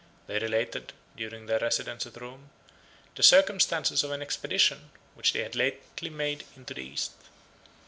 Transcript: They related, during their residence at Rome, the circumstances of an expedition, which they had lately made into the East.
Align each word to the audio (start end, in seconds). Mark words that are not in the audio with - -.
They 0.25 0.39
related, 0.39 0.93
during 1.15 1.45
their 1.45 1.59
residence 1.59 2.07
at 2.07 2.19
Rome, 2.19 2.49
the 3.13 3.21
circumstances 3.21 4.03
of 4.03 4.09
an 4.09 4.23
expedition, 4.23 4.89
which 5.13 5.31
they 5.31 5.43
had 5.43 5.55
lately 5.55 6.09
made 6.09 6.43
into 6.57 6.73
the 6.73 6.81
East. 6.81 7.11